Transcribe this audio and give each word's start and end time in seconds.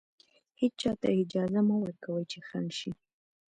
هېچا 0.61 0.91
ته 1.01 1.07
اجازه 1.21 1.61
مه 1.67 1.75
ورکوئ 1.81 2.23
چې 2.31 2.39
خنډ 2.47 2.69
شي. 2.79 2.91